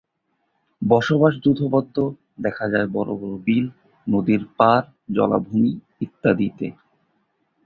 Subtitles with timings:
[0.81, 1.95] বসবাস যূথবদ্ধ,
[2.39, 3.65] দেখা যায় বড় বড় বিল,
[4.07, 4.85] নদীর পাড়,
[5.15, 5.71] জলাভূমি,
[6.01, 6.67] ইত্যাদিতে।